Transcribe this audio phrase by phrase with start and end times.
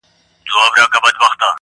[0.51, 1.47] عالمونو زنده باد نارې وهلې.!